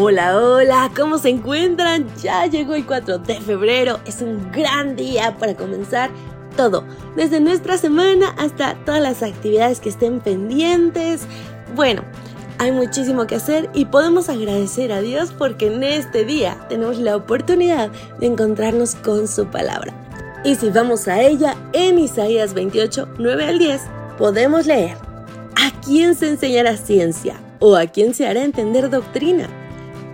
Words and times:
Hola, 0.00 0.38
hola, 0.38 0.92
¿cómo 0.96 1.18
se 1.18 1.28
encuentran? 1.28 2.06
Ya 2.22 2.46
llegó 2.46 2.76
el 2.76 2.86
4 2.86 3.18
de 3.18 3.40
febrero, 3.40 3.98
es 4.06 4.22
un 4.22 4.52
gran 4.52 4.94
día 4.94 5.36
para 5.38 5.56
comenzar 5.56 6.10
todo, 6.56 6.84
desde 7.16 7.40
nuestra 7.40 7.78
semana 7.78 8.28
hasta 8.38 8.76
todas 8.84 9.02
las 9.02 9.24
actividades 9.24 9.80
que 9.80 9.88
estén 9.88 10.20
pendientes. 10.20 11.22
Bueno, 11.74 12.04
hay 12.58 12.70
muchísimo 12.70 13.26
que 13.26 13.34
hacer 13.34 13.68
y 13.74 13.86
podemos 13.86 14.28
agradecer 14.28 14.92
a 14.92 15.00
Dios 15.00 15.32
porque 15.36 15.66
en 15.66 15.82
este 15.82 16.24
día 16.24 16.64
tenemos 16.68 16.98
la 16.98 17.16
oportunidad 17.16 17.90
de 18.20 18.26
encontrarnos 18.26 18.94
con 18.94 19.26
su 19.26 19.46
palabra. 19.46 19.92
Y 20.44 20.54
si 20.54 20.70
vamos 20.70 21.08
a 21.08 21.20
ella, 21.22 21.56
en 21.72 21.98
Isaías 21.98 22.54
28, 22.54 23.08
9 23.18 23.44
al 23.44 23.58
10, 23.58 23.82
podemos 24.16 24.64
leer, 24.64 24.96
¿a 25.56 25.72
quién 25.84 26.14
se 26.14 26.28
enseñará 26.28 26.76
ciencia? 26.76 27.40
¿O 27.58 27.74
a 27.74 27.88
quién 27.88 28.14
se 28.14 28.28
hará 28.28 28.44
entender 28.44 28.90
doctrina? 28.90 29.48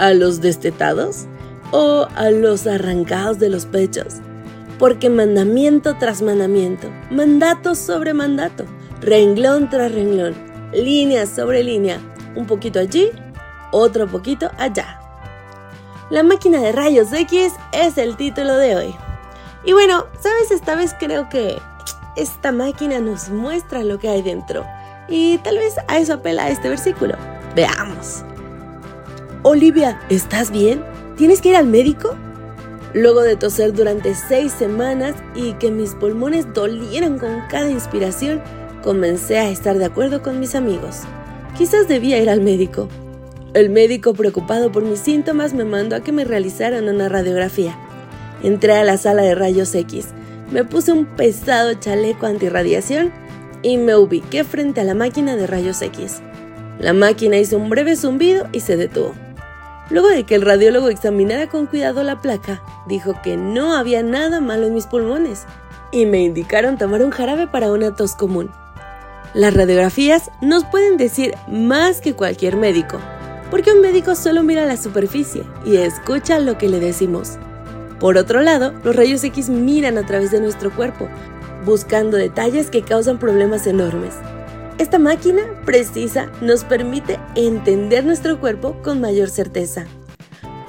¿A 0.00 0.14
los 0.14 0.40
destetados? 0.40 1.26
¿O 1.72 2.08
a 2.16 2.30
los 2.30 2.66
arrancados 2.66 3.38
de 3.38 3.50
los 3.50 3.66
pechos? 3.66 4.14
Porque 4.78 5.10
mandamiento 5.10 5.98
tras 5.98 6.22
mandamiento, 6.22 6.88
mandato 7.10 7.74
sobre 7.74 8.14
mandato, 8.14 8.64
renglón 9.02 9.68
tras 9.68 9.92
renglón, 9.92 10.34
línea 10.72 11.26
sobre 11.26 11.62
línea, 11.62 12.00
un 12.34 12.46
poquito 12.46 12.80
allí, 12.80 13.10
otro 13.72 14.06
poquito 14.06 14.50
allá. 14.56 15.02
La 16.08 16.22
máquina 16.22 16.62
de 16.62 16.72
rayos 16.72 17.12
X 17.12 17.52
es 17.72 17.98
el 17.98 18.16
título 18.16 18.56
de 18.56 18.76
hoy. 18.76 18.94
Y 19.66 19.74
bueno, 19.74 20.06
¿sabes? 20.18 20.50
Esta 20.50 20.76
vez 20.76 20.94
creo 20.98 21.28
que 21.28 21.58
esta 22.16 22.52
máquina 22.52 23.00
nos 23.00 23.28
muestra 23.28 23.84
lo 23.84 23.98
que 23.98 24.08
hay 24.08 24.22
dentro. 24.22 24.64
Y 25.08 25.36
tal 25.38 25.58
vez 25.58 25.76
a 25.88 25.98
eso 25.98 26.14
apela 26.14 26.48
este 26.48 26.70
versículo. 26.70 27.16
Veamos. 27.54 28.24
Olivia, 29.42 29.98
¿estás 30.10 30.50
bien? 30.50 30.84
¿Tienes 31.16 31.40
que 31.40 31.48
ir 31.48 31.56
al 31.56 31.66
médico? 31.66 32.14
Luego 32.92 33.22
de 33.22 33.36
toser 33.36 33.72
durante 33.72 34.14
seis 34.14 34.52
semanas 34.52 35.14
y 35.34 35.54
que 35.54 35.70
mis 35.70 35.94
pulmones 35.94 36.52
dolieran 36.52 37.18
con 37.18 37.40
cada 37.48 37.70
inspiración, 37.70 38.42
comencé 38.82 39.38
a 39.38 39.48
estar 39.48 39.78
de 39.78 39.86
acuerdo 39.86 40.22
con 40.22 40.40
mis 40.40 40.54
amigos. 40.54 41.04
Quizás 41.56 41.88
debía 41.88 42.18
ir 42.18 42.28
al 42.28 42.42
médico. 42.42 42.90
El 43.54 43.70
médico, 43.70 44.12
preocupado 44.12 44.70
por 44.70 44.82
mis 44.82 45.00
síntomas, 45.00 45.54
me 45.54 45.64
mandó 45.64 45.96
a 45.96 46.00
que 46.00 46.12
me 46.12 46.26
realizaran 46.26 46.86
una 46.86 47.08
radiografía. 47.08 47.78
Entré 48.42 48.74
a 48.74 48.84
la 48.84 48.98
sala 48.98 49.22
de 49.22 49.34
rayos 49.34 49.74
X, 49.74 50.08
me 50.52 50.64
puse 50.64 50.92
un 50.92 51.06
pesado 51.06 51.72
chaleco 51.74 52.26
antirradiación 52.26 53.10
y 53.62 53.78
me 53.78 53.96
ubiqué 53.96 54.44
frente 54.44 54.82
a 54.82 54.84
la 54.84 54.94
máquina 54.94 55.34
de 55.34 55.46
rayos 55.46 55.80
X. 55.80 56.20
La 56.78 56.92
máquina 56.92 57.38
hizo 57.38 57.56
un 57.56 57.70
breve 57.70 57.96
zumbido 57.96 58.46
y 58.52 58.60
se 58.60 58.76
detuvo. 58.76 59.14
Luego 59.90 60.08
de 60.08 60.24
que 60.24 60.36
el 60.36 60.42
radiólogo 60.42 60.88
examinara 60.88 61.48
con 61.48 61.66
cuidado 61.66 62.02
la 62.04 62.20
placa, 62.20 62.62
dijo 62.86 63.14
que 63.22 63.36
no 63.36 63.74
había 63.74 64.02
nada 64.02 64.40
malo 64.40 64.68
en 64.68 64.74
mis 64.74 64.86
pulmones 64.86 65.46
y 65.90 66.06
me 66.06 66.22
indicaron 66.22 66.78
tomar 66.78 67.02
un 67.02 67.10
jarabe 67.10 67.48
para 67.48 67.72
una 67.72 67.94
tos 67.94 68.14
común. 68.14 68.50
Las 69.34 69.54
radiografías 69.54 70.30
nos 70.40 70.64
pueden 70.64 70.96
decir 70.96 71.34
más 71.48 72.00
que 72.00 72.14
cualquier 72.14 72.56
médico, 72.56 72.98
porque 73.50 73.72
un 73.72 73.80
médico 73.80 74.14
solo 74.14 74.44
mira 74.44 74.64
la 74.64 74.76
superficie 74.76 75.44
y 75.64 75.76
escucha 75.76 76.38
lo 76.38 76.56
que 76.56 76.68
le 76.68 76.78
decimos. 76.78 77.38
Por 77.98 78.16
otro 78.16 78.40
lado, 78.40 78.72
los 78.84 78.94
rayos 78.94 79.22
X 79.24 79.48
miran 79.48 79.98
a 79.98 80.06
través 80.06 80.30
de 80.30 80.40
nuestro 80.40 80.70
cuerpo, 80.70 81.08
buscando 81.64 82.16
detalles 82.16 82.70
que 82.70 82.82
causan 82.82 83.18
problemas 83.18 83.66
enormes. 83.66 84.14
Esta 84.80 84.98
máquina 84.98 85.42
precisa 85.66 86.32
nos 86.40 86.64
permite 86.64 87.20
entender 87.34 88.02
nuestro 88.02 88.40
cuerpo 88.40 88.80
con 88.82 88.98
mayor 88.98 89.28
certeza. 89.28 89.84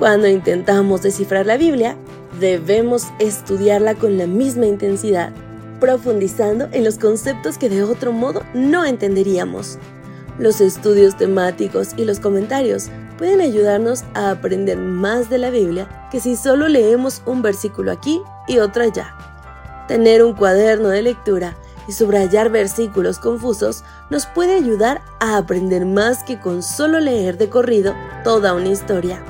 Cuando 0.00 0.26
intentamos 0.26 1.02
descifrar 1.02 1.46
la 1.46 1.56
Biblia, 1.56 1.94
debemos 2.40 3.04
estudiarla 3.20 3.94
con 3.94 4.18
la 4.18 4.26
misma 4.26 4.66
intensidad, 4.66 5.32
profundizando 5.78 6.68
en 6.72 6.82
los 6.82 6.98
conceptos 6.98 7.56
que 7.56 7.68
de 7.68 7.84
otro 7.84 8.10
modo 8.10 8.42
no 8.52 8.84
entenderíamos. 8.84 9.78
Los 10.40 10.60
estudios 10.60 11.16
temáticos 11.16 11.90
y 11.96 12.04
los 12.04 12.18
comentarios 12.18 12.90
pueden 13.16 13.40
ayudarnos 13.40 14.02
a 14.14 14.32
aprender 14.32 14.76
más 14.76 15.30
de 15.30 15.38
la 15.38 15.50
Biblia 15.50 16.08
que 16.10 16.18
si 16.18 16.34
solo 16.34 16.66
leemos 16.66 17.22
un 17.26 17.42
versículo 17.42 17.92
aquí 17.92 18.20
y 18.48 18.58
otro 18.58 18.82
allá. 18.82 19.14
Tener 19.86 20.24
un 20.24 20.34
cuaderno 20.34 20.88
de 20.88 21.02
lectura 21.02 21.56
y 21.90 21.92
subrayar 21.92 22.50
versículos 22.50 23.18
confusos 23.18 23.82
nos 24.10 24.24
puede 24.26 24.54
ayudar 24.54 25.02
a 25.18 25.36
aprender 25.36 25.84
más 25.86 26.22
que 26.22 26.38
con 26.38 26.62
solo 26.62 27.00
leer 27.00 27.36
de 27.36 27.48
corrido 27.48 27.96
toda 28.22 28.54
una 28.54 28.68
historia. 28.68 29.20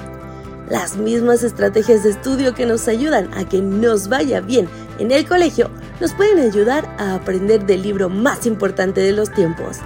Las 0.69 0.99
mismas 0.99 1.43
estrategias 1.43 2.03
de 2.03 2.11
estudio 2.11 2.53
que 2.55 2.67
nos 2.67 2.87
ayudan 2.87 3.33
a 3.33 3.49
que 3.49 3.63
nos 3.63 4.09
vaya 4.11 4.43
bien 4.43 4.69
en 4.99 5.11
el 5.11 5.27
colegio 5.27 5.71
nos 6.03 6.13
pueden 6.13 6.39
ayudar 6.39 6.85
a 6.99 7.15
aprender 7.15 7.65
del 7.65 7.81
libro 7.81 8.11
más 8.11 8.45
importante 8.45 9.01
de 9.01 9.13
los 9.13 9.33
tiempos. 9.33 9.79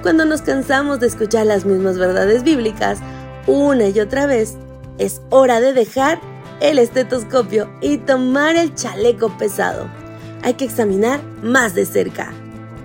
Cuando 0.00 0.24
nos 0.24 0.40
cansamos 0.40 1.00
de 1.00 1.08
escuchar 1.08 1.44
las 1.44 1.66
mismas 1.66 1.98
verdades 1.98 2.44
bíblicas, 2.44 3.00
una 3.46 3.88
y 3.88 4.00
otra 4.00 4.24
vez, 4.24 4.56
es 4.96 5.20
hora 5.28 5.60
de 5.60 5.74
dejar 5.74 6.18
el 6.60 6.78
estetoscopio 6.78 7.70
y 7.82 7.98
tomar 7.98 8.56
el 8.56 8.74
chaleco 8.74 9.36
pesado. 9.36 9.99
Hay 10.42 10.54
que 10.54 10.64
examinar 10.64 11.20
más 11.42 11.74
de 11.74 11.84
cerca. 11.84 12.32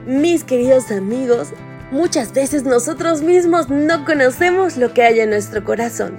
Mis 0.06 0.44
queridos 0.44 0.92
amigos, 0.92 1.50
muchas 1.92 2.34
veces 2.34 2.64
nosotros 2.64 3.22
mismos 3.22 3.70
no 3.70 4.04
conocemos 4.06 4.78
lo 4.78 4.94
que 4.94 5.04
hay 5.04 5.22
en 5.22 5.30
nuestro 5.30 5.64
corazón. 5.64 6.18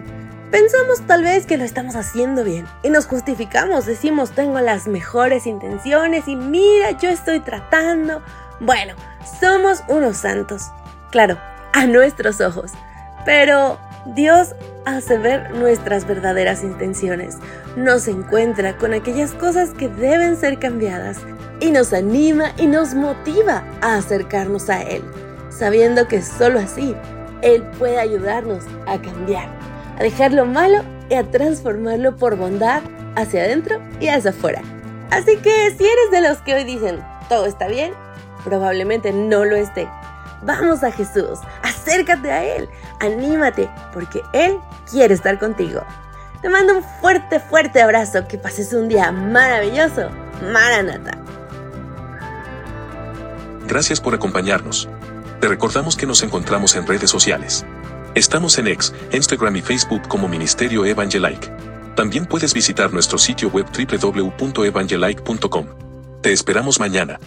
Pensamos 0.51 1.03
tal 1.07 1.25
vez 1.25 1.45
que 1.45 1.59
lo 1.59 1.65
estamos 1.65 1.95
haciendo 1.97 2.43
bien 2.43 2.67
y 2.83 2.89
nos 2.89 3.07
justificamos, 3.07 3.85
decimos 3.85 4.31
tengo 4.31 4.61
las 4.61 4.87
mejores 4.87 5.47
intenciones 5.47 6.29
y 6.29 6.37
mira, 6.37 6.93
yo 6.93 7.11
estoy 7.11 7.41
tratando. 7.41 8.23
Bueno, 8.61 8.95
somos 9.41 9.83
unos 9.89 10.17
santos, 10.17 10.63
claro, 11.11 11.37
a 11.73 11.87
nuestros 11.87 12.41
ojos, 12.41 12.73
pero 13.27 13.79
Dios 14.15 14.55
hace 14.87 15.19
ver 15.19 15.51
nuestras 15.51 16.07
verdaderas 16.07 16.63
intenciones, 16.63 17.37
nos 17.77 18.07
encuentra 18.09 18.79
con 18.79 18.95
aquellas 18.95 19.33
cosas 19.33 19.71
que 19.71 19.89
deben 19.89 20.37
ser 20.37 20.59
cambiadas 20.59 21.19
y 21.61 21.73
nos 21.73 21.93
anima 21.93 22.53
y 22.57 22.69
nos 22.69 22.95
motiva 22.95 23.65
a 23.83 23.97
acercarnos 23.97 24.71
a 24.71 24.81
Él, 24.83 25.03
sabiendo 25.51 26.07
que 26.07 26.23
solo 26.23 26.61
así 26.61 26.95
Él 27.43 27.65
puede 27.79 27.99
ayudarnos 27.99 28.65
a 28.87 29.03
cambiar, 29.03 29.49
a 29.99 30.03
dejar 30.03 30.33
lo 30.33 30.47
malo 30.47 30.83
y 31.11 31.15
a 31.15 31.29
transformarlo 31.29 32.17
por 32.17 32.37
bondad 32.37 32.83
hacia 33.17 33.43
adentro 33.43 33.81
y 33.99 34.09
hacia 34.09 34.31
afuera. 34.31 34.63
Así 35.11 35.37
que 35.39 35.75
si 35.77 35.85
eres 35.85 36.11
de 36.13 36.21
los 36.21 36.39
que 36.39 36.55
hoy 36.55 36.65
dicen 36.65 37.01
todo 37.29 37.47
está 37.47 37.67
bien, 37.67 37.93
probablemente 38.45 39.13
no 39.13 39.45
lo 39.45 39.57
esté. 39.57 39.89
Vamos 40.43 40.85
a 40.85 40.93
Jesús, 40.93 41.41
acércate 41.87 42.31
a 42.31 42.45
Él, 42.45 42.69
anímate, 43.01 43.71
porque 43.93 44.23
Él 44.33 44.59
quiere 44.91 45.15
estar 45.15 45.39
contigo. 45.39 45.83
Te 46.43 46.49
mando 46.49 46.77
un 46.77 46.85
fuerte, 47.01 47.41
fuerte 47.41 47.81
abrazo, 47.81 48.27
que 48.29 48.39
pases 48.39 48.73
un 48.73 48.89
día 48.89 49.13
maravilloso. 49.13 50.11
Maranata. 50.53 51.19
Gracias 53.67 54.01
por 54.01 54.15
acompañarnos. 54.15 54.89
Te 55.41 55.49
recordamos 55.49 55.97
que 55.97 56.07
nos 56.07 56.23
encontramos 56.23 56.77
en 56.77 56.87
redes 56.87 57.11
sociales. 57.11 57.65
Estamos 58.15 58.59
en 58.59 58.69
X, 58.69 58.95
Instagram 59.13 59.57
y 59.57 59.63
Facebook 59.63 60.07
como 60.09 60.29
Ministerio 60.29 60.85
Evangelike. 60.85 61.51
También 61.95 62.27
puedes 62.27 62.55
visitar 62.55 62.93
nuestro 62.93 63.19
sitio 63.19 63.49
web 63.49 63.67
www.evangelike.com. 63.67 65.67
Te 66.23 66.33
esperamos 66.33 66.79
mañana. 66.79 67.19